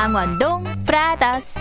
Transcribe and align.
망원동 0.00 0.64
브라더스. 0.86 1.60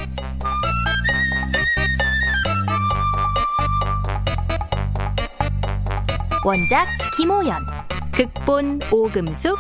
원작 6.46 6.88
김호연 7.18 7.66
극본 8.14 8.80
오금숙 8.94 9.58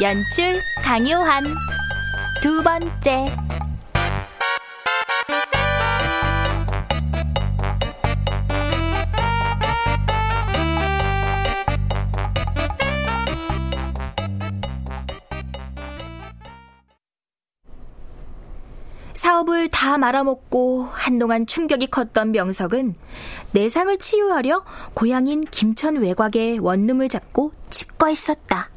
연출 0.00 0.60
강요한. 0.80 1.42
두 2.40 2.62
번째 2.62 3.34
다 19.90 19.98
말아먹고 19.98 20.86
한동안 20.92 21.46
충격이 21.48 21.88
컸던 21.88 22.30
명석은 22.30 22.94
내상을 23.50 23.98
치유하려 23.98 24.64
고향인 24.94 25.40
김천 25.50 25.96
외곽의 25.96 26.60
원룸을 26.60 27.08
잡고 27.08 27.50
있었다. 28.12 28.70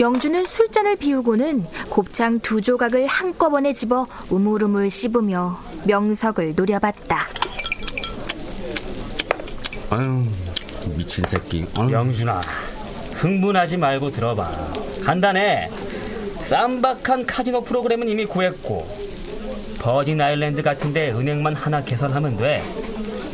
영주는 0.00 0.44
술잔을 0.44 0.96
비우고는 0.96 1.64
곱창 1.90 2.40
두 2.40 2.60
조각을 2.60 3.06
한꺼번에 3.06 3.72
집어 3.72 4.04
우물우물 4.30 4.90
씹으며 4.90 5.60
명석을 5.84 6.54
노려봤다. 6.56 7.28
아유 9.90 10.24
미친 10.96 11.24
새끼. 11.24 11.64
아유. 11.76 11.92
영준아, 11.92 12.40
흥분하지 13.12 13.76
말고 13.76 14.10
들어봐. 14.10 14.72
간단해. 15.04 15.70
쌈박한 16.42 17.26
카지노 17.26 17.62
프로그램은 17.62 18.08
이미 18.08 18.26
구했고 18.26 19.03
버진 19.84 20.18
아일랜드 20.18 20.62
같은데 20.62 21.10
은행만 21.10 21.54
하나 21.54 21.84
개설하면 21.84 22.38
돼. 22.38 22.62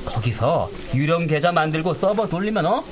거기서 0.05 0.69
유령 0.93 1.29
계좌 1.29 1.53
만들고 1.53 1.95
서버 1.95 2.27
돌리면 2.27 2.67
어? 2.67 2.83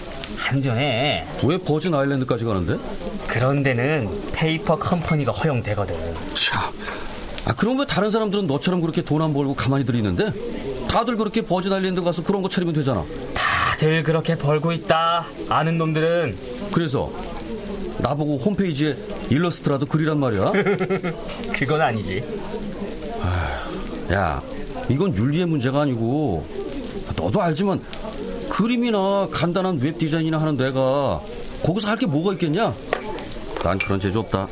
안전해. 0.48 1.24
왜 1.44 1.58
버진 1.58 1.92
아일랜드까지 1.92 2.44
가는데? 2.44 2.78
그런 3.26 3.64
데는 3.64 4.08
페이퍼 4.32 4.78
컴퍼니가 4.78 5.32
허용되거든. 5.32 5.96
차. 6.34 6.70
아 7.46 7.52
그럼 7.56 7.80
왜 7.80 7.86
다른 7.86 8.12
사람들은 8.12 8.46
너처럼 8.46 8.80
그렇게 8.80 9.02
돈 9.02 9.20
안 9.22 9.34
벌고 9.34 9.56
가만히들 9.56 9.84
있는데 9.84 10.30
다들 10.88 11.16
그렇게 11.16 11.42
버진 11.42 11.72
아일랜드 11.72 12.00
가서 12.00 12.22
그런 12.22 12.42
거 12.42 12.48
차리면 12.48 12.74
되잖아. 12.74 13.04
다들 13.34 14.04
그렇게 14.04 14.38
벌고 14.38 14.70
있다. 14.70 15.26
아는 15.48 15.78
놈들은. 15.78 16.36
그래서 16.70 17.10
나보고 17.98 18.36
홈페이지에 18.38 18.96
일러스트라도 19.30 19.86
그리란 19.86 20.20
말이야? 20.20 20.52
그건 21.58 21.80
아니지. 21.80 22.22
야, 24.12 24.42
이건 24.88 25.14
윤리의 25.14 25.46
문제가 25.46 25.82
아니고 25.82 26.46
너도 27.16 27.40
알지만 27.42 27.80
그림이나 28.48 29.28
간단한 29.30 29.78
웹 29.80 29.98
디자인이나 29.98 30.40
하는 30.40 30.56
내가 30.56 31.20
거기서 31.64 31.88
할 31.88 31.96
게 31.96 32.06
뭐가 32.06 32.32
있겠냐? 32.34 32.72
난 33.62 33.78
그런 33.78 33.98
재주 34.00 34.20
없다. 34.20 34.46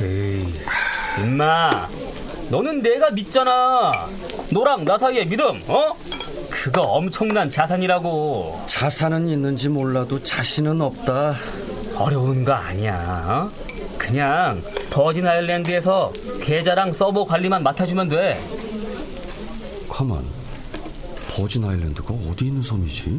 에이, 0.00 0.46
임마, 1.18 1.88
너는 2.50 2.82
내가 2.82 3.10
믿잖아. 3.10 4.06
너랑 4.50 4.84
나 4.84 4.96
사이의 4.96 5.26
믿음, 5.26 5.60
어? 5.66 5.92
그거 6.50 6.82
엄청난 6.82 7.50
자산이라고. 7.50 8.62
자산은 8.66 9.28
있는지 9.28 9.68
몰라도 9.68 10.18
자신은 10.22 10.80
없다. 10.80 11.34
어려운 11.96 12.44
거 12.44 12.52
아니야. 12.52 13.50
어? 13.50 13.50
그냥 13.98 14.62
버진 14.90 15.26
아일랜드에서 15.26 16.12
계좌랑 16.44 16.92
서버 16.92 17.24
관리만 17.24 17.62
맡아주면 17.62 18.10
돼. 18.10 18.38
가만. 19.88 20.22
버진 21.30 21.64
아일랜드가 21.64 22.12
어디 22.30 22.46
있는 22.46 22.62
섬이지? 22.62 23.18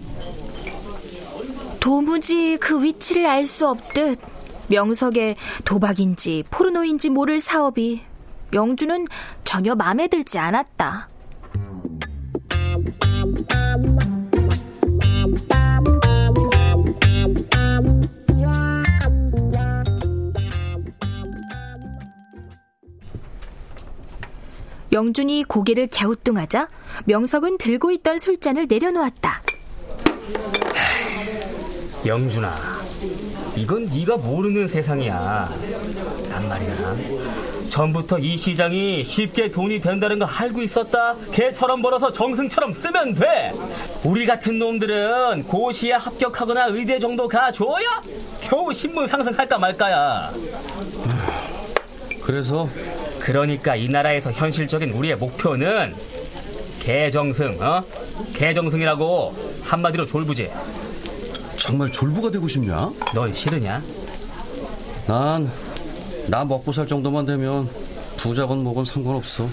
도무지 1.80 2.58
그 2.58 2.84
위치를 2.84 3.26
알 3.26 3.46
수 3.46 3.68
없듯 3.68 4.20
명석의 4.68 5.36
도박인지 5.66 6.44
포르노인지 6.52 7.10
모를 7.10 7.40
사업이 7.40 8.02
영주는 8.54 9.08
전혀 9.44 9.74
마음에 9.74 10.08
들지 10.08 10.38
않았다. 10.38 11.10
영준이 24.96 25.44
고개를 25.44 25.90
갸우뚱하자 25.92 26.70
명석은 27.04 27.58
들고 27.58 27.92
있던 27.92 28.18
술잔을 28.18 28.68
내려놓았다. 28.70 29.44
영준아, 32.06 32.56
이건 33.58 33.88
네가 33.88 34.16
모르는 34.16 34.70
세상이야. 34.70 35.52
난 36.30 36.48
말이야. 36.48 36.96
전부터 37.68 38.20
이 38.20 38.38
시장이 38.38 39.04
쉽게 39.04 39.52
돈이 39.52 39.82
된다는 39.82 40.18
거 40.18 40.24
알고 40.24 40.62
있었다. 40.62 41.16
개처럼 41.34 41.82
벌어서 41.82 42.10
정승처럼 42.10 42.72
쓰면 42.72 43.16
돼. 43.16 43.52
우리 44.06 44.26
같은 44.26 44.58
놈들은 44.58 45.44
고시에 45.44 45.92
합격하거나 45.94 46.68
의대 46.68 46.98
정도 47.00 47.28
가줘야 47.28 48.02
겨우 48.40 48.72
신분 48.72 49.08
상승할까 49.08 49.58
말까야. 49.58 50.32
그래서 52.24 52.70
그러니까 53.26 53.76
이 53.76 53.88
나라에서 53.90 54.32
현실적인 54.32 54.92
우리의 54.92 55.16
목표는 55.16 55.96
개정승, 56.80 57.60
어? 57.60 57.84
개정승이라고 58.36 59.34
한마디로 59.64 60.06
졸부지. 60.06 60.52
정말 61.58 61.92
졸부가 61.92 62.30
되고 62.30 62.48
싶냐? 62.48 62.92
넌 63.16 63.34
싫으냐? 63.34 63.82
난 65.08 65.52
나 66.28 66.44
먹고 66.44 66.72
살 66.72 66.88
정도만 66.88 67.26
되면 67.28 67.70
부자건 68.18 68.64
뭐건 68.64 68.84
상관없어. 68.86 69.48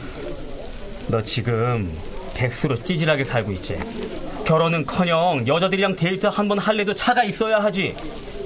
너 1.08 1.22
지금 1.22 1.90
백수로 2.34 2.76
찌질하게 2.76 3.24
살고 3.24 3.52
있지. 3.52 3.78
결혼은 4.46 4.86
커녕 4.86 5.46
여자들이랑 5.46 5.96
데이트 5.96 6.26
한 6.28 6.48
번 6.48 6.58
할래도 6.58 6.94
차가 6.94 7.24
있어야 7.24 7.58
하지. 7.58 7.94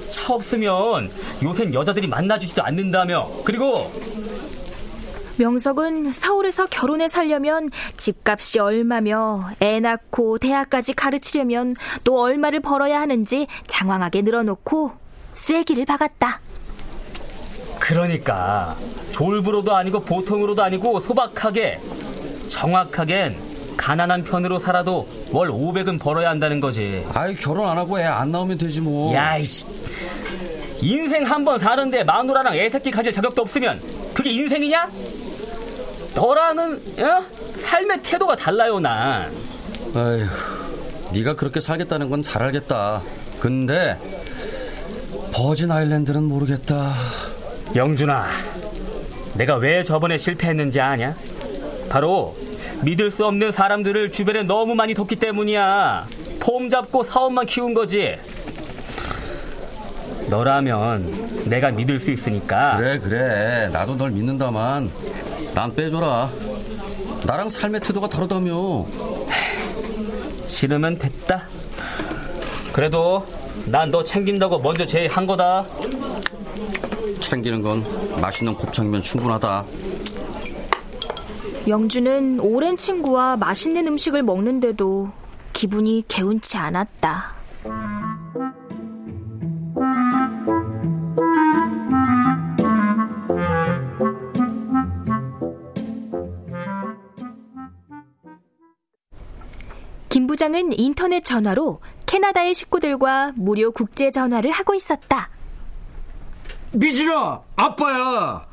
차 0.09 0.35
없으면 0.35 1.09
요샌 1.43 1.73
여자들이 1.73 2.09
만나주지도 2.09 2.63
않는다며. 2.65 3.31
그리고 3.45 3.93
명석은 5.39 6.13
서울에서 6.13 6.67
결혼해 6.67 7.09
살려면 7.09 7.71
집값이 7.97 8.59
얼마며 8.59 9.45
애 9.61 9.81
낳고 9.81 10.39
대학까지 10.39 10.95
가르치려면 10.95 11.77
또 12.05 12.21
얼마를 12.21 12.61
벌어야 12.61 13.01
하는지 13.01 13.47
장황하게 13.67 14.23
늘어놓고 14.23 14.93
쐐기를 15.35 15.85
박았다. 15.85 16.41
그러니까 17.79 18.77
졸부로도 19.13 19.75
아니고 19.77 20.01
보통으로도 20.01 20.63
아니고 20.63 21.01
소박하게 21.01 21.79
정확하겐 22.49 23.37
가난한 23.77 24.25
편으로 24.25 24.59
살아도 24.59 25.07
월 25.33 25.51
500은 25.51 26.01
벌어야 26.01 26.31
한다는 26.31 26.61
거지. 26.61 27.05
아이 27.13 27.37
결혼 27.37 27.69
안 27.69 27.77
하고 27.77 28.01
애 28.01 28.05
안 28.05 28.31
나오면 28.31 28.57
되지 28.59 28.81
뭐. 28.81 29.15
야이씨. 29.15 29.67
인생 30.81 31.25
한 31.25 31.45
번 31.45 31.59
사는데 31.59 32.05
마누라랑 32.05 32.57
애 32.57 32.69
새끼 32.71 32.91
가질 32.91 33.13
자격도 33.13 33.43
없으면 33.43 33.81
그게 34.15 34.31
인생이냐? 34.31 34.89
너라는 36.17 36.81
어? 36.99 37.25
삶의 37.59 38.03
태도가 38.03 38.35
달라요 38.37 38.81
난. 38.81 39.31
아휴, 39.95 40.25
네가 41.13 41.37
그렇게 41.37 41.61
살겠다는 41.61 42.09
건 42.11 42.23
잘 42.23 42.43
알겠다. 42.43 43.03
근데 43.39 43.99
버진 45.33 45.71
아일랜드는 45.71 46.23
모르겠다. 46.25 46.93
영준아, 47.75 48.27
내가 49.35 49.57
왜 49.57 49.85
저번에 49.85 50.17
실패했는지 50.17 50.81
아냐? 50.81 51.15
바로 51.91 52.35
믿을 52.83 53.11
수 53.11 53.27
없는 53.27 53.53
사람들을 53.53 54.11
주변에 54.13 54.43
너무 54.43 54.75
많이 54.75 54.95
뒀기 54.95 55.17
때문이야. 55.17 56.07
폼 56.41 56.71
잡고 56.71 57.03
사업만 57.03 57.45
키운 57.47 57.75
거지. 57.75 58.17
너라면 60.29 61.45
내가 61.45 61.71
믿을 61.71 61.99
수 61.99 62.11
있으니까. 62.11 62.77
그래 62.79 62.99
그래 62.99 63.69
나도 63.71 63.97
널 63.97 64.11
믿는다만 64.11 64.91
난 65.57 65.75
빼줘라. 65.75 66.31
나랑 67.25 67.49
삶의 67.49 67.81
태도가 67.81 68.11
다르다며. 68.11 68.85
싫으면 70.47 70.99
됐다. 70.99 71.45
그래도 72.75 73.27
난 73.65 73.91
너 73.91 74.05
챙긴다고 74.05 74.59
먼저 74.59 74.85
제의한 74.85 75.27
거다. 75.27 75.65
챙기는 77.21 77.63
건 77.63 77.83
맛있는 78.21 78.53
곱창이면 78.55 79.01
충분하다. 79.01 79.65
영주는 81.69 82.39
오랜 82.41 82.77
친구와 82.77 83.39
맛있는 83.39 83.87
음식을 83.87 84.23
먹는데도 84.25 85.11
기분이 85.55 86.05
개운치 86.07 86.59
않았다. 86.59 87.36
김 100.37 100.53
부장은 100.53 100.79
인터넷 100.79 101.25
전화로 101.25 101.81
캐나다의 102.05 102.53
식구들과 102.53 103.33
무료 103.37 103.71
국제 103.71 104.11
전화를 104.11 104.51
하고 104.51 104.75
있었다. 104.75 105.31
미진아, 106.73 107.41
아빠야. 107.57 108.47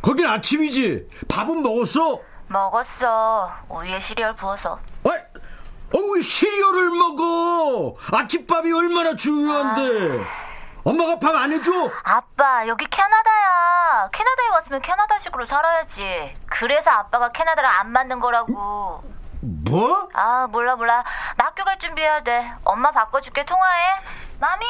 거긴 0.00 0.28
아침이지. 0.28 1.08
밥은 1.28 1.60
먹었어? 1.60 2.20
먹었어. 2.46 3.50
우유에 3.68 3.98
시리얼 3.98 4.36
부어서. 4.36 4.78
아, 5.06 5.08
어, 5.08 5.98
왜 6.14 6.22
시리얼을 6.22 6.90
먹어? 6.90 7.96
아침밥이 8.12 8.70
얼마나 8.70 9.16
중요한데. 9.16 10.20
아... 10.22 10.44
엄마가 10.84 11.18
밥 11.18 11.34
안 11.34 11.50
해줘? 11.52 11.72
아빠, 12.04 12.68
여기 12.68 12.86
캐나다야. 12.88 14.08
캐나다에 14.12 14.48
왔으면 14.52 14.82
캐나다식으로 14.82 15.46
살아야지. 15.46 16.36
그래서 16.46 16.90
아빠가 16.90 17.32
캐나다를 17.32 17.68
안 17.68 17.90
맞는 17.90 18.20
거라고. 18.20 19.13
뭐? 19.44 20.08
아, 20.14 20.46
몰라, 20.50 20.74
몰라. 20.76 21.04
나 21.36 21.46
학교 21.46 21.64
갈 21.64 21.78
준비해야 21.78 22.22
돼. 22.22 22.50
엄마 22.64 22.90
바꿔줄게, 22.92 23.44
통화해. 23.44 24.00
마미! 24.40 24.64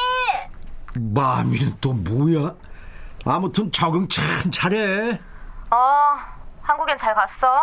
마미는 0.95 1.77
또 1.81 1.93
뭐야? 1.93 2.53
아무튼 3.25 3.71
적응 3.71 4.07
참 4.07 4.23
잘해. 4.51 5.19
어, 5.71 6.13
한국엔 6.61 6.97
잘 6.97 7.15
갔어? 7.15 7.55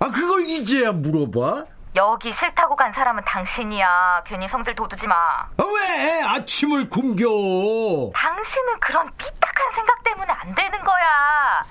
아, 0.00 0.08
그걸 0.12 0.42
이제야 0.42 0.92
물어봐? 0.92 1.64
여기 1.96 2.32
싫다고 2.32 2.76
간 2.76 2.92
사람은 2.92 3.24
당신이야. 3.24 4.22
괜히 4.26 4.46
성질 4.48 4.74
돋우지 4.74 5.06
마. 5.08 5.14
아, 5.16 5.50
왜 5.58 6.22
아침을 6.22 6.88
굶겨? 6.88 7.24
당신은 8.14 8.80
그런 8.80 9.10
삐딱한 9.16 9.72
생각 9.74 10.04
때문에 10.04 10.32
안 10.32 10.54
되는 10.54 10.84
거야. 10.84 11.64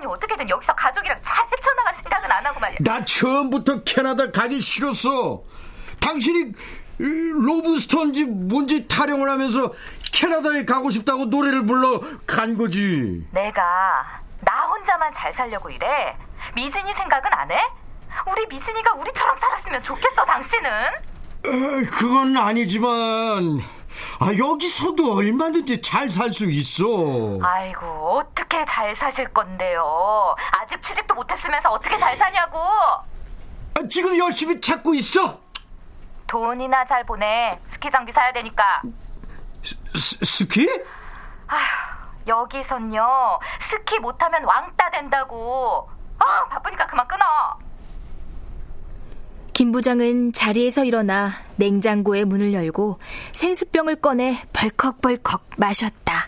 아니 0.00 0.06
어떻게든 0.06 0.48
여기서 0.48 0.74
가족이랑 0.74 1.18
잘 1.22 1.46
헤쳐나갈 1.52 1.94
생각은 2.02 2.32
안 2.32 2.46
하고 2.46 2.58
말이야. 2.58 2.78
나 2.80 3.04
처음부터 3.04 3.84
캐나다 3.84 4.30
가기 4.30 4.58
싫었어. 4.58 5.42
당신이 6.00 6.52
로브스터인지 6.98 8.24
뭔지 8.24 8.88
타령을 8.88 9.28
하면서 9.28 9.70
캐나다에 10.10 10.64
가고 10.64 10.88
싶다고 10.88 11.26
노래를 11.26 11.66
불러 11.66 12.00
간 12.26 12.56
거지. 12.56 13.26
내가 13.32 13.62
나 14.40 14.62
혼자만 14.68 15.12
잘 15.14 15.34
살려고 15.34 15.68
이래. 15.68 16.16
미진이 16.54 16.94
생각은 16.94 17.30
안 17.34 17.50
해? 17.50 17.56
우리 18.32 18.46
미진이가 18.46 18.94
우리처럼 18.94 19.36
살았으면 19.38 19.82
좋겠어, 19.82 20.24
당신은? 20.24 20.70
에, 21.44 21.84
그건 21.90 22.36
아니지만 22.36 23.60
아, 24.20 24.32
여기서도 24.38 25.14
얼마든지 25.16 25.82
잘 25.82 26.08
살 26.10 26.32
수 26.32 26.48
있어. 26.50 27.38
아이고, 27.42 28.22
어떻게 28.50 28.64
잘 28.64 28.96
사실 28.96 29.32
건데요? 29.32 30.34
아직 30.60 30.82
취직도 30.82 31.14
못했으면서 31.14 31.70
어떻게 31.70 31.96
잘 31.96 32.16
사냐고? 32.16 32.58
아, 32.58 33.06
지금 33.88 34.18
열심히 34.18 34.60
찾고 34.60 34.92
있어. 34.94 35.38
돈이나 36.26 36.84
잘 36.86 37.06
보내. 37.06 37.56
스키 37.72 37.88
장비 37.88 38.10
사야 38.12 38.32
되니까. 38.32 38.82
스, 39.94 40.18
스키? 40.24 40.68
아휴, 41.46 41.60
여기선요. 42.26 43.38
스키 43.70 44.00
못하면 44.00 44.42
왕따 44.42 44.90
된다고. 44.90 45.88
아, 46.18 46.44
바쁘니까 46.48 46.88
그만 46.88 47.06
끊어. 47.06 47.24
김 49.52 49.70
부장은 49.70 50.32
자리에서 50.32 50.84
일어나 50.84 51.30
냉장고의 51.56 52.24
문을 52.24 52.52
열고 52.52 52.98
생수병을 53.32 53.96
꺼내 54.00 54.42
벌컥벌컥 54.52 55.50
마셨다. 55.56 56.26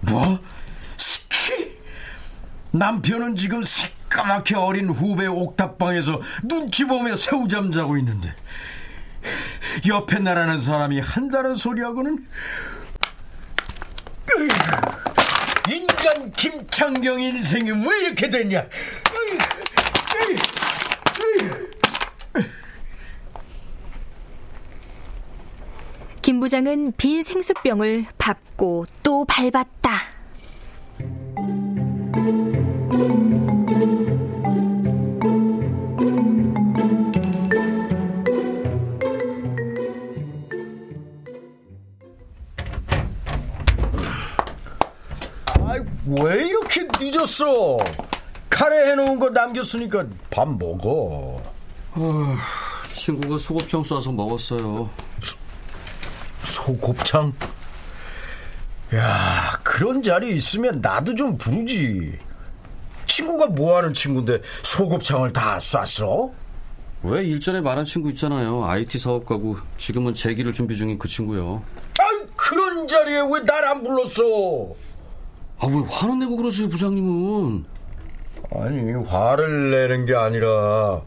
뭐? 0.00 0.38
스키? 0.96 1.78
남편은 2.72 3.36
지금 3.36 3.62
새까맣게 3.62 4.56
어린 4.56 4.88
후배 4.88 5.26
옥탑방에서 5.26 6.20
눈치 6.44 6.84
보며 6.84 7.16
새우 7.16 7.48
잠 7.48 7.72
자고 7.72 7.96
있는데 7.98 8.34
옆에 9.86 10.18
나라는 10.18 10.60
사람이 10.60 11.00
한다는 11.00 11.54
소리하고는 11.54 12.26
인간 15.70 16.32
김창경 16.32 17.20
인생이 17.20 17.70
왜 17.70 18.00
이렇게 18.00 18.28
됐냐? 18.28 18.66
김 26.32 26.40
부장은 26.40 26.94
빈 26.96 27.22
생수병을 27.22 28.06
밟고 28.16 28.86
또 29.02 29.26
밟았다. 29.26 30.00
왜 46.06 46.46
이렇게 46.46 46.88
늦었어? 46.98 47.76
카레 48.48 48.92
해놓은 48.92 49.18
거 49.18 49.28
남겼으니까 49.28 50.06
밥 50.30 50.48
먹어. 50.48 51.42
어, 51.94 52.36
친구가 52.94 53.36
소곱창 53.36 53.82
쏴서 53.82 54.14
먹었어요. 54.14 55.11
소, 56.62 56.72
소곱창? 56.74 57.32
야, 58.94 59.52
그런 59.62 60.02
자리 60.02 60.34
있으면 60.36 60.80
나도 60.80 61.14
좀 61.14 61.36
부르지. 61.36 62.18
친구가 63.06 63.48
뭐하는 63.48 63.94
친구인데 63.94 64.40
소곱창을 64.62 65.32
다 65.32 65.58
쐈어? 65.60 66.30
왜 67.04 67.24
일전에 67.24 67.60
말한 67.60 67.84
친구 67.84 68.10
있잖아요. 68.10 68.64
IT 68.64 68.98
사업 68.98 69.26
가고 69.26 69.56
지금은 69.76 70.14
재기를 70.14 70.52
준비 70.52 70.76
중인 70.76 70.98
그 70.98 71.08
친구요. 71.08 71.62
아이, 71.98 72.26
그런 72.36 72.86
자리에 72.86 73.20
왜 73.20 73.40
날 73.44 73.64
안 73.64 73.82
불렀어? 73.82 74.74
아, 75.58 75.66
왜 75.66 75.74
화는 75.88 76.20
내고 76.20 76.36
그러세요, 76.36 76.68
부장님은? 76.68 77.64
아니, 78.54 78.92
화를 79.06 79.70
내는 79.70 80.06
게 80.06 80.14
아니라 80.14 81.02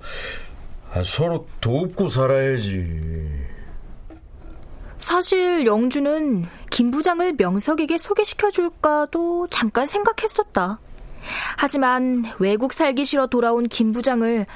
아, 0.93 1.03
서로 1.05 1.47
돕고 1.61 2.09
살아야지. 2.09 3.45
사실 5.05 5.67
영주는 5.67 6.47
김 6.71 6.89
부장을 6.89 7.33
명석에게 7.37 7.99
소개시켜줄까도 7.99 9.47
잠깐 9.51 9.85
생각했었다. 9.85 10.79
하지만 11.57 12.25
외국 12.39 12.73
살기 12.73 13.05
싫어 13.05 13.27
돌아온 13.27 13.67
김 13.67 13.93
부장을 13.93 14.47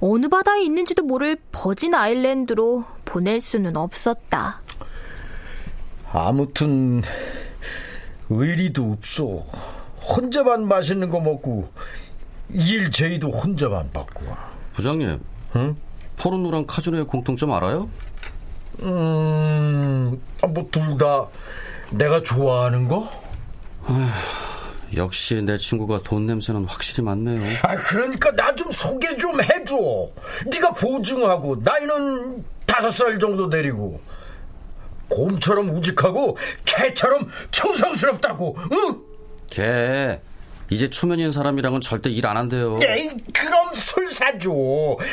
어느 0.00 0.28
바다에 0.28 0.62
있는지도 0.62 1.02
모를 1.02 1.36
버진 1.52 1.94
아일랜드로 1.94 2.86
보낼 3.04 3.42
수는 3.42 3.76
없었다. 3.76 4.62
아무튼 6.10 7.02
의리도 8.30 8.92
없어. 8.92 9.44
혼자만 10.02 10.66
맛있는 10.66 11.10
거 11.10 11.20
먹고 11.20 11.70
일 12.48 12.90
제의도 12.90 13.28
혼자만 13.28 13.90
받고. 13.90 14.24
부장님, 14.72 15.20
응? 15.56 15.76
포르노랑 16.16 16.64
카지노의 16.66 17.04
공통점 17.06 17.52
알아요? 17.52 17.90
음, 18.82 20.20
뭐 20.42 20.70
둘 20.70 20.96
다 20.98 21.26
내가 21.90 22.22
좋아하는 22.22 22.88
거? 22.88 23.10
아휴, 23.86 24.06
역시 24.96 25.42
내 25.42 25.58
친구가 25.58 26.00
돈 26.04 26.26
냄새는 26.26 26.64
확실히 26.64 27.02
많네요. 27.04 27.42
아, 27.62 27.76
그러니까 27.76 28.30
나 28.34 28.54
좀 28.54 28.70
소개 28.72 29.16
좀 29.16 29.40
해줘. 29.42 29.74
네가 30.52 30.70
보증하고 30.74 31.56
나이는 31.62 32.44
다섯 32.66 32.90
살 32.90 33.18
정도 33.18 33.48
되리고 33.50 34.00
곰처럼 35.08 35.70
우직하고 35.70 36.36
개처럼 36.64 37.28
청성스럽다고. 37.50 38.56
응? 38.72 39.00
개. 39.50 40.20
이제 40.72 40.88
초면인 40.88 41.32
사람이랑은 41.32 41.80
절대 41.80 42.10
일 42.10 42.24
안 42.26 42.36
한대요. 42.36 42.78
에이, 42.80 43.10
그 43.34 43.42
럼술 43.70 44.10
사줘. 44.10 44.50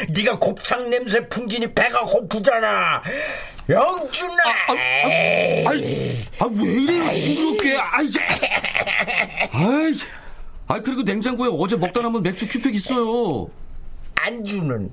네가 0.09 0.39
곱창 0.39 0.89
냄새 0.89 1.25
풍기니 1.27 1.73
배가 1.73 2.01
고프잖아. 2.01 3.01
영준아. 3.69 4.43
아, 4.45 4.71
아, 4.71 5.69
아, 5.69 5.71
아, 6.39 6.49
왜 6.51 6.71
이래요, 6.71 7.11
징그럽게. 7.13 7.77
아이, 7.77 8.09
아이, 9.51 9.93
아, 10.67 10.81
그리고 10.81 11.01
냉장고에 11.03 11.49
어제 11.51 11.75
먹다 11.75 12.01
남은 12.01 12.23
맥주 12.23 12.47
큐팩 12.47 12.73
있어요. 12.75 13.49
안주는? 14.15 14.91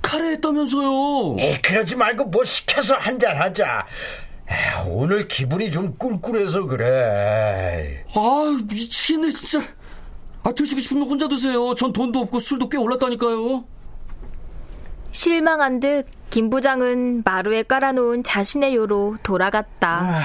카레 0.00 0.30
했다면서요. 0.32 1.36
에이, 1.38 1.62
그러지 1.62 1.96
말고 1.96 2.24
뭐 2.26 2.44
시켜서 2.44 2.94
한잔 2.96 3.36
하자. 3.40 3.86
에이, 4.50 4.56
오늘 4.88 5.26
기분이 5.28 5.70
좀 5.70 5.96
꿀꿀해서 5.96 6.66
그래. 6.66 8.04
아, 8.14 8.58
미치겠네, 8.68 9.32
진짜. 9.32 9.66
아, 10.42 10.52
드시고 10.52 10.80
싶으면 10.80 11.08
혼자 11.08 11.28
드세요. 11.28 11.74
전 11.74 11.92
돈도 11.92 12.20
없고 12.20 12.40
술도 12.40 12.68
꽤 12.68 12.76
올랐다니까요. 12.78 13.64
실망한 15.12 15.80
듯 15.80 16.22
김 16.32 16.48
부장은 16.48 17.20
마루에 17.26 17.62
깔아놓은 17.62 18.24
자신의 18.24 18.74
요로 18.74 19.18
돌아갔다. 19.22 20.00
아, 20.00 20.20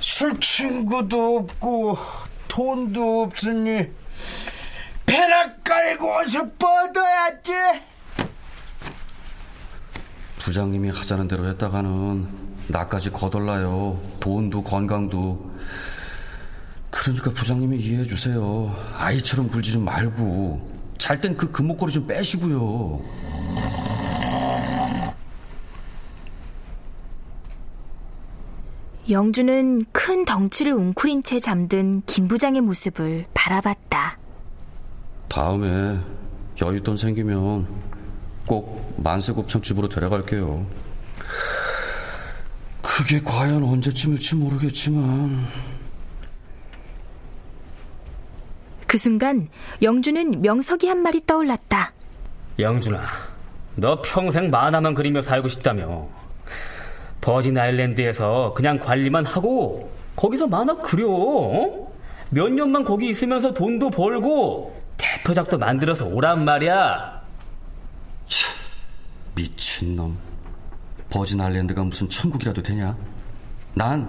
술 0.00 0.40
친구도 0.40 1.36
없고 1.36 1.98
돈도 2.48 3.24
없으니 3.24 3.86
배나 5.04 5.54
깔고 5.62 6.16
어서 6.16 6.48
뻗어야지. 6.58 7.52
부장님이 10.38 10.88
하자는 10.88 11.28
대로 11.28 11.46
했다가는 11.48 12.26
나까지 12.68 13.10
거덜나요. 13.10 14.00
돈도 14.18 14.62
건강도. 14.62 15.52
그러니까 17.02 17.32
부장님이 17.32 17.78
이해해 17.80 18.06
주세요. 18.06 18.72
아이처럼 18.96 19.48
굴지 19.50 19.72
좀 19.72 19.84
말고 19.84 20.70
잘 20.98 21.20
땐 21.20 21.36
그 21.36 21.50
금목걸이 21.50 21.92
좀 21.92 22.06
빼시고요. 22.06 23.00
영주는 29.10 29.84
큰 29.90 30.24
덩치를 30.24 30.72
웅크린 30.72 31.24
채 31.24 31.40
잠든 31.40 32.02
김 32.06 32.28
부장의 32.28 32.60
모습을 32.60 33.26
바라봤다. 33.34 34.18
다음에 35.28 35.98
여윳돈 36.58 36.96
생기면 36.98 37.66
꼭 38.46 38.94
만세곱창집으로 39.02 39.88
데려갈게요. 39.88 40.64
그게 42.80 43.20
과연 43.22 43.64
언제쯤일지 43.64 44.36
모르겠지만. 44.36 45.71
그 48.92 48.98
순간 48.98 49.48
영주는 49.80 50.42
명석이 50.42 50.86
한 50.86 50.98
말이 50.98 51.24
떠올랐다. 51.24 51.94
영준아, 52.58 53.00
너 53.76 54.02
평생 54.02 54.50
만화만 54.50 54.92
그리며 54.92 55.22
살고 55.22 55.48
싶다며. 55.48 56.06
버진 57.22 57.56
아일랜드에서 57.56 58.52
그냥 58.54 58.78
관리만 58.78 59.24
하고 59.24 59.90
거기서 60.14 60.46
만화 60.46 60.76
그려. 60.76 61.08
어? 61.08 61.90
몇 62.28 62.52
년만 62.52 62.84
거기 62.84 63.08
있으면서 63.08 63.54
돈도 63.54 63.88
벌고 63.88 64.78
대표작도 64.98 65.56
만들어서 65.56 66.04
오란 66.04 66.44
말이야. 66.44 67.22
참, 68.28 68.54
미친놈. 69.34 70.18
버진 71.08 71.40
아일랜드가 71.40 71.82
무슨 71.82 72.10
천국이라도 72.10 72.62
되냐? 72.62 72.94
난 73.72 74.06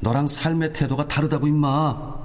너랑 0.00 0.26
삶의 0.26 0.72
태도가 0.72 1.06
다르다고 1.06 1.46
임마. 1.46 2.15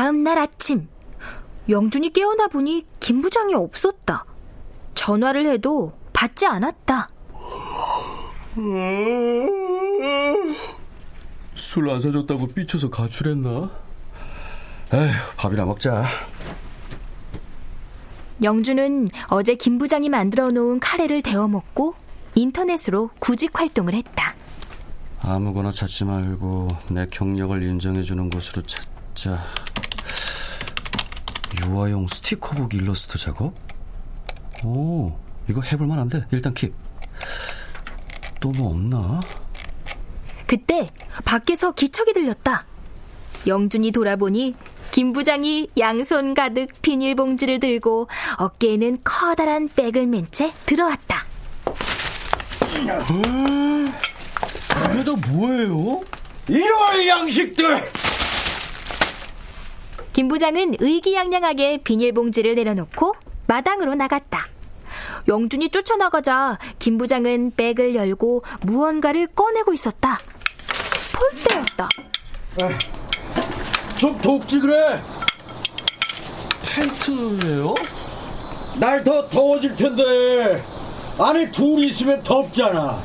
다음 0.00 0.22
날 0.22 0.38
아침 0.38 0.88
영준이 1.68 2.14
깨어나 2.14 2.48
보니 2.48 2.86
김 3.00 3.20
부장이 3.20 3.52
없었다. 3.52 4.24
전화를 4.94 5.44
해도 5.44 5.92
받지 6.14 6.46
않았다. 6.46 7.10
술 11.54 11.90
안 11.90 12.00
사줬다고 12.00 12.46
삐쳐서 12.46 12.88
가출했나? 12.88 13.70
에휴, 14.94 15.10
밥이나 15.36 15.66
먹자. 15.66 16.06
영준은 18.42 19.10
어제 19.28 19.54
김 19.54 19.76
부장이 19.76 20.08
만들어 20.08 20.50
놓은 20.50 20.80
카레를 20.80 21.20
데워 21.20 21.46
먹고 21.46 21.94
인터넷으로 22.36 23.10
구직 23.18 23.50
활동을 23.60 23.92
했다. 23.92 24.34
아무거나 25.20 25.72
찾지 25.72 26.06
말고 26.06 26.68
내 26.88 27.06
경력을 27.10 27.62
인정해 27.62 28.02
주는 28.02 28.30
곳으로 28.30 28.62
찾자. 28.62 29.38
유아용 31.66 32.06
스티커북 32.08 32.74
일러스트 32.74 33.18
작업? 33.18 33.54
오, 34.64 35.16
이거 35.48 35.60
해볼만한데 35.60 36.26
일단 36.32 36.54
킵. 36.54 36.72
또 38.40 38.50
뭐 38.52 38.70
없나? 38.70 39.20
그때 40.46 40.88
밖에서 41.24 41.72
기척이 41.72 42.12
들렸다. 42.14 42.64
영준이 43.46 43.90
돌아보니 43.92 44.54
김 44.90 45.12
부장이 45.12 45.68
양손 45.78 46.34
가득 46.34 46.68
비닐봉지를 46.82 47.60
들고 47.60 48.08
어깨에는 48.38 48.98
커다란 49.04 49.68
백을 49.68 50.06
맨 50.06 50.26
채 50.32 50.52
들어왔다. 50.66 51.26
그게 54.68 55.04
다 55.04 55.12
뭐예요? 55.28 56.00
이런 56.48 57.06
양식들! 57.06 57.88
김 60.12 60.28
부장은 60.28 60.74
의기양양하게 60.80 61.78
비닐봉지를 61.78 62.54
내려놓고 62.56 63.14
마당으로 63.46 63.94
나갔다. 63.94 64.46
영준이 65.28 65.68
쫓아나가자 65.70 66.58
김 66.78 66.98
부장은 66.98 67.52
백을 67.56 67.94
열고 67.94 68.42
무언가를 68.62 69.28
꺼내고 69.28 69.72
있었다. 69.72 70.18
폴대였다. 71.12 71.88
좀 73.98 74.18
돕지 74.20 74.60
그래. 74.60 74.98
텐트예요? 76.64 77.74
날 78.78 79.02
더 79.04 79.28
더워질 79.28 79.76
텐데 79.76 80.62
안에 81.18 81.50
둘이 81.50 81.88
있으면 81.88 82.22
덥잖아. 82.22 82.96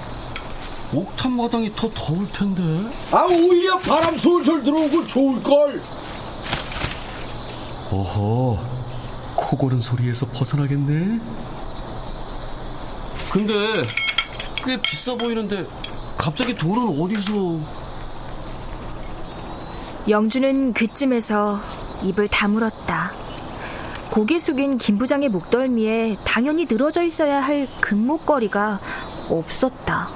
옥탑 0.94 1.32
마당이 1.32 1.72
더 1.76 1.90
더울 1.90 2.28
텐데. 2.32 2.62
아 3.12 3.26
오히려 3.26 3.78
바람 3.80 4.18
솔솔 4.18 4.64
들어오고 4.64 5.06
좋을 5.08 5.44
걸. 5.44 5.80
어허, 7.92 8.58
코 9.36 9.58
고는 9.58 9.80
소리에서 9.80 10.25
벗어나겠네. 10.25 11.20
근데 13.32 13.54
꽤 14.65 14.77
비싸 14.82 15.13
보이는데 15.15 15.63
갑자기 16.18 16.56
돈은 16.56 17.00
어디서? 17.00 17.32
영주는 20.10 20.74
그쯤에서 20.74 21.60
입을 22.04 22.27
다물었다. 22.27 23.12
고개 24.10 24.39
숙인 24.39 24.77
김 24.77 24.98
부장의 24.98 25.30
목덜미에 25.30 26.15
당연히 26.25 26.65
늘어져 26.65 27.04
있어야 27.04 27.42
할 27.42 27.68
금목걸이가 27.82 28.80
없었다. 29.30 30.08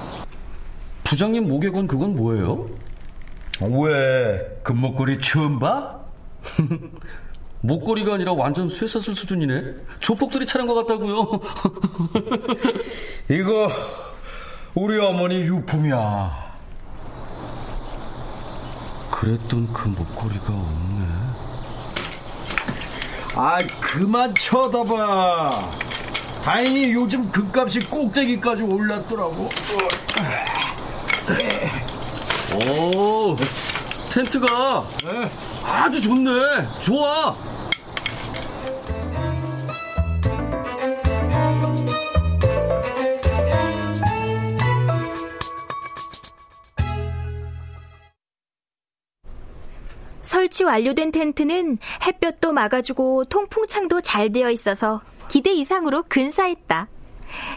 부장님 1.04 1.48
목에 1.48 1.70
건 1.70 1.88
그건 1.88 2.16
뭐예요? 2.16 2.68
왜 3.62 4.60
금목걸이 4.64 5.20
처음 5.22 5.60
봐? 5.60 6.00
목걸이가 7.62 8.14
아니라 8.14 8.34
완전 8.34 8.70
쇠사슬 8.70 9.14
수준이네. 9.14 9.76
조폭들이 10.00 10.46
차린 10.46 10.68
것 10.68 10.76
같다고요. 10.76 11.42
이거 13.30 13.70
우리 14.76 14.98
어머니 15.00 15.42
유품이야. 15.42 16.50
그랬던 19.12 19.74
그 19.74 19.90
목걸이가 19.90 20.54
없네. 20.54 21.06
아, 23.36 23.60
그만 23.82 24.34
쳐다봐. 24.34 25.52
다행히 26.44 26.94
요즘 26.94 27.30
금값이 27.30 27.80
꼭대기까지 27.90 28.64
올랐더라고. 28.64 29.50
오, 32.54 33.36
텐트가 34.20 34.84
아주 35.66 36.02
좋네. 36.02 36.30
좋아. 36.84 37.34
설치 50.22 50.66
완료된 50.66 51.14
텐트는 51.14 51.78
햇볕도 52.06 52.52
막아주고 52.52 53.24
통풍창도 53.26 54.02
잘 54.02 54.34
되어 54.34 54.50
있어서 54.52 55.02
기대 55.30 55.54
이상으로 55.54 56.04
근사했다. 56.10 56.90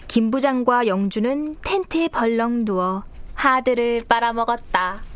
김 0.07 0.31
부장과 0.31 0.87
영주는 0.87 1.57
텐트에 1.61 2.07
벌렁 2.07 2.64
누워 2.64 3.02
하드를 3.35 4.04
빨아먹었다. 4.09 5.12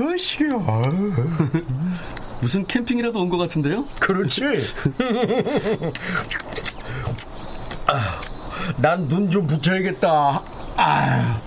으시여. 0.00 0.82
무슨 2.40 2.66
캠핑이라도 2.66 3.20
온 3.20 3.28
것 3.30 3.36
같은데요? 3.38 3.84
그렇지. 4.00 4.42
아, 7.86 8.20
난눈 8.78 9.30
좀 9.30 9.46
붙여야겠다. 9.46 10.42
아. 10.76 11.40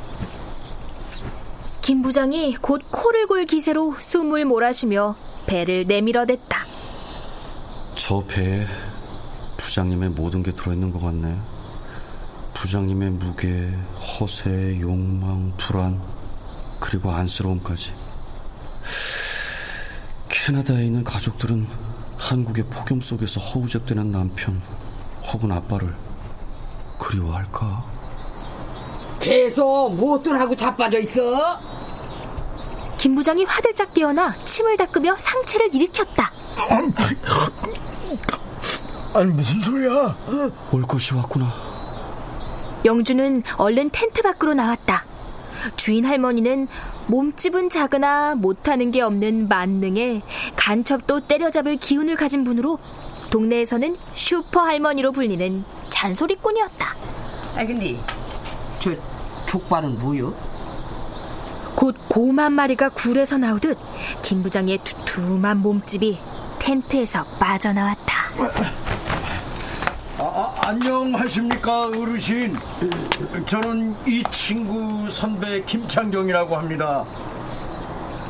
김 1.81 2.01
부장이 2.01 2.55
곧 2.61 2.81
코를 2.91 3.27
골 3.27 3.45
기세로 3.45 3.95
숨을 3.99 4.45
몰아쉬며 4.45 5.15
배를 5.45 5.85
내밀어댔다. 5.87 6.65
저 7.95 8.23
배에 8.27 8.65
부장님의 9.57 10.09
모든 10.09 10.43
게 10.43 10.51
들어있는 10.51 10.91
것 10.91 11.01
같네. 11.01 11.35
부장님의 12.55 13.11
무게, 13.11 13.69
허세, 14.19 14.79
욕망, 14.81 15.53
불안, 15.57 15.99
그리고 16.79 17.11
안쓰러움까지. 17.11 17.91
캐나다에 20.47 20.85
있는 20.85 21.03
가족들은 21.03 21.67
한국의 22.17 22.63
폭염 22.69 23.01
속에서 23.01 23.41
허우적대는 23.41 24.13
남편 24.13 24.61
혹은 25.27 25.51
아빠를 25.51 25.93
그리워할까? 26.97 27.83
계속 29.19 29.93
무엇들 29.95 30.39
하고 30.39 30.55
자빠져 30.55 30.99
있어? 30.99 31.59
김 32.97 33.15
부장이 33.15 33.43
화들짝 33.43 33.93
깨어나 33.93 34.33
침을 34.45 34.77
닦으며 34.77 35.17
상체를 35.17 35.75
일으켰다. 35.75 36.31
아니 39.15 39.25
무슨 39.25 39.59
소리야? 39.59 40.15
올 40.71 40.81
것이 40.83 41.13
왔구나. 41.13 41.51
영주는 42.85 43.43
얼른 43.57 43.89
텐트 43.89 44.21
밖으로 44.21 44.53
나왔다. 44.53 45.03
주인 45.75 46.05
할머니는 46.05 46.67
몸집은 47.07 47.69
작으나 47.69 48.35
못하는 48.35 48.91
게 48.91 49.01
없는 49.01 49.47
만능에 49.47 50.21
간첩도 50.55 51.21
때려잡을 51.21 51.77
기운을 51.77 52.15
가진 52.15 52.43
분으로 52.43 52.79
동네에서는 53.29 53.95
슈퍼 54.13 54.61
할머니로 54.61 55.11
불리는 55.11 55.63
잔소리꾼이었다. 55.89 56.95
아 57.57 57.65
근데 57.65 57.97
저 58.79 58.91
족발은 59.47 59.99
뭐요? 59.99 60.33
곧곰한 61.75 62.53
마리가 62.53 62.89
굴에서 62.89 63.37
나오듯 63.37 63.77
김 64.23 64.41
부장의 64.41 64.79
두툼한 64.79 65.57
몸집이 65.59 66.17
텐트에서 66.59 67.23
빠져나왔다. 67.39 68.86
안녕하십니까 70.67 71.85
어르신. 71.87 72.53
저는 73.45 73.95
이 74.05 74.21
친구 74.29 75.09
선배 75.09 75.61
김창경이라고 75.61 76.57
합니다. 76.57 77.05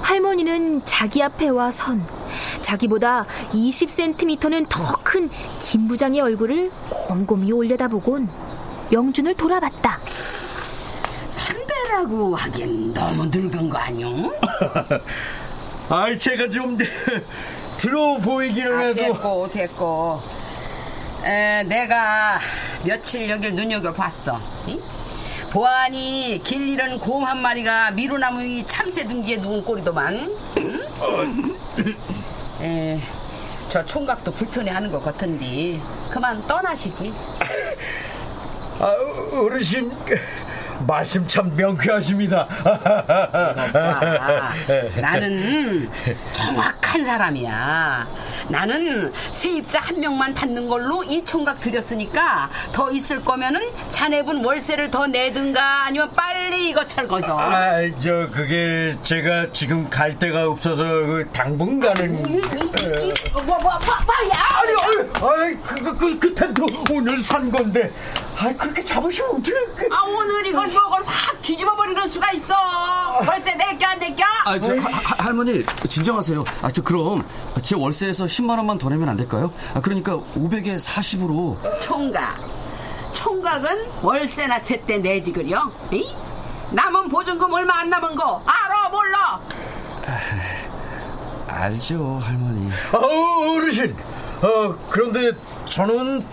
할머니는 0.04 0.86
자기 0.86 1.24
앞에 1.24 1.50
와 1.50 1.72
선 1.72 2.06
자기보다 2.62 3.26
20cm는 3.54 4.68
더 4.70 4.98
큰 5.04 5.32
김 5.60 5.88
부장의 5.88 6.22
얼굴을 6.22 6.70
곰곰이 7.08 7.52
올려다보곤 7.52 8.30
영준을 8.92 9.34
돌아봤다. 9.34 9.98
선배라고 11.30 12.36
하기엔 12.36 12.94
너무 12.94 13.26
늙은 13.26 13.68
거 13.68 13.80
아니오? 13.80 14.10
아이 15.90 16.20
제가 16.20 16.48
좀 16.50 16.78
들어 17.80 18.18
보이기는 18.18 18.76
아, 18.76 18.80
해도 18.82 18.94
됐고 19.02 19.48
됐고 19.52 20.37
에, 21.26 21.64
내가 21.64 22.40
며칠 22.86 23.30
여길 23.30 23.54
눈여겨봤어 23.56 24.40
응? 24.70 24.80
보아하니 25.52 26.42
길 26.44 26.68
잃은 26.70 27.00
곰 27.00 27.24
한 27.26 27.42
마리가 27.42 27.92
미루나무 27.92 28.40
위 28.42 28.64
참새 28.66 29.04
둥지에 29.04 29.38
누운 29.38 29.64
꼴이더만 29.64 30.14
응? 30.60 30.82
에, 32.62 33.00
저 33.70 33.84
총각도 33.86 34.32
불편해하는 34.32 34.92
것 34.92 35.04
같은데 35.04 35.78
그만 36.10 36.42
떠나시지 36.48 37.14
아, 38.80 38.96
어르신 39.34 39.92
말씀 40.86 41.26
참 41.28 41.54
명쾌하십니다. 41.56 42.46
봐. 42.46 44.54
나는 45.02 45.90
정확한 46.32 47.04
사람이야. 47.04 48.08
나는 48.50 49.12
세입자 49.32 49.80
한 49.80 50.00
명만 50.00 50.34
받는 50.34 50.68
걸로 50.68 51.04
이 51.04 51.24
총각 51.24 51.60
드렸으니까 51.62 52.50
더 52.72 52.92
있을 52.92 53.24
거면은 53.24 53.62
자네분 53.90 54.44
월세를 54.44 54.90
더 54.90 55.08
내든가 55.08 55.86
아니면 55.86 56.10
빨리 56.16 56.70
이거 56.70 56.86
철거죠. 56.86 57.38
아, 57.38 57.76
저 58.02 58.28
그게 58.32 58.96
제가 59.04 59.48
지금 59.52 59.90
갈 59.90 60.18
데가 60.18 60.48
없어서 60.48 60.84
그 60.84 61.28
당분간은 61.34 62.14
뭐, 63.34 63.44
뭐, 63.46 63.58
뭐, 63.58 63.58
뭐야? 63.58 63.80
아니, 64.20 64.74
아니, 65.22 65.44
아니 65.44 65.62
그, 65.62 65.98
그, 65.98 66.20
그 66.20 66.36
텐트 66.36 66.62
오늘 66.92 67.20
산 67.20 67.52
건데, 67.52 67.92
아 68.40 68.52
그렇게 68.54 68.84
잡으시면 68.84 69.32
어떡해? 69.32 69.88
아 69.92 70.04
오늘 70.04 70.46
이걸 70.46 70.68
뭐걸 70.68 71.04
확 71.06 71.42
뒤집어 71.42 71.76
버리는 71.88 72.08
수가 72.08 72.32
있어. 72.34 72.54
월세 73.26 73.56
낼겨 73.56 73.86
안 73.88 74.00
낼겨? 74.00 74.24
아, 74.46 74.60
저, 74.60 74.76
하, 74.76 75.26
할머니 75.26 75.64
진정하세요. 75.88 76.44
아, 76.62 76.72
저 76.72 76.82
그럼 76.84 77.24
제 77.62 77.76
월세에서 77.76 78.26
10만 78.26 78.58
원만 78.58 78.78
더 78.78 78.90
내면 78.90 79.08
안 79.10 79.16
될까요? 79.16 79.52
아, 79.74 79.80
그러니까 79.82 80.18
500에 80.18 80.78
40으로. 80.78 81.56
총각. 81.82 82.38
총각은 83.14 83.86
월세나 84.04 84.62
제때 84.62 84.98
내지 84.98 85.32
그려? 85.32 85.62
에이? 85.94 86.06
남은 86.72 87.08
보증금 87.08 87.52
얼마 87.54 87.80
안 87.80 87.90
남은 87.90 88.16
거 88.16 88.42
알아 88.46 88.90
몰라? 88.90 89.40
알죠, 91.48 92.20
할머니. 92.22 92.70
아우 92.92 93.56
어르신, 93.58 93.96
어 94.44 94.76
그런데 94.90 95.32
저는 95.66 96.24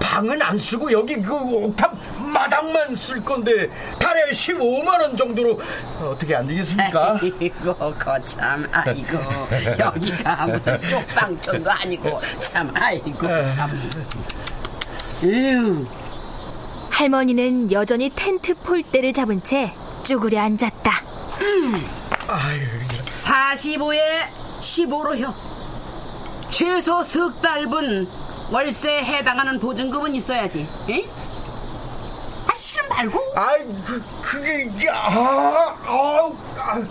방은 0.00 0.42
안 0.42 0.58
쓰고 0.58 0.90
여기 0.92 1.14
그 1.22 1.32
옥탑 1.34 1.89
마당만 2.32 2.94
쓸 2.96 3.22
건데 3.22 3.68
달에 3.98 4.30
15만 4.30 5.00
원 5.00 5.16
정도로 5.16 5.60
어떻게 6.02 6.34
안 6.36 6.46
되겠습니까? 6.46 7.18
아이고 7.20 7.74
거참 7.74 8.68
아이고 8.72 9.18
여기가 9.78 10.46
무슨 10.46 10.80
쪽방촌도 10.88 11.70
아니고 11.70 12.20
참 12.40 12.70
아이고 12.74 13.48
참 13.48 13.70
음. 15.24 15.86
할머니는 16.90 17.72
여전히 17.72 18.10
텐트 18.14 18.54
폴대를 18.54 19.12
잡은 19.12 19.42
채 19.42 19.72
쭈그려 20.04 20.40
앉았다. 20.40 20.90
음. 21.40 21.86
45에 23.24 24.00
15로요 24.60 25.32
최소 26.50 27.02
석 27.02 27.40
달분 27.42 28.06
월세에 28.52 29.02
해당하는 29.04 29.58
보증금은 29.58 30.14
있어야지 30.14 30.66
에? 30.90 31.04
아 32.90 32.96
말고 32.96 33.18
아이 33.36 33.64
그, 33.86 34.02
그게 34.22 34.64
이게 34.64 34.90
아, 34.90 35.74
아, 35.86 36.82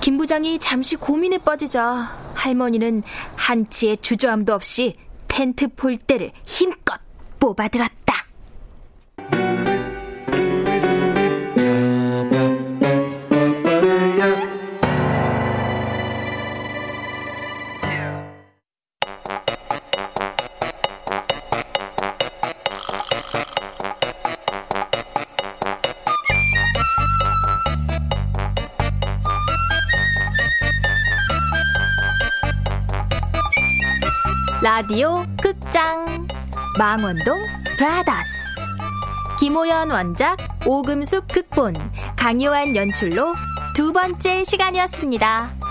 김 0.00 0.16
부장이 0.16 0.58
잠시 0.58 0.96
고민에 0.96 1.38
빠지자 1.38 2.16
할머니는 2.34 3.02
한치의 3.36 3.98
주저함도 3.98 4.54
없이 4.54 4.96
텐트 5.28 5.68
폴대를 5.68 6.32
힘껏 6.44 6.98
뽑아들었다. 7.38 8.07
라디오 34.60 35.24
극장 35.40 36.26
망원동 36.76 37.40
브라더스 37.76 38.28
김호연 39.38 39.92
원작 39.92 40.36
오금숙 40.66 41.28
극본 41.28 41.74
강요한 42.16 42.74
연출로 42.74 43.34
두 43.76 43.92
번째 43.92 44.42
시간이었습니다. 44.42 45.67